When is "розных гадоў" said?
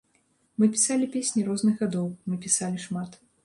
1.51-2.11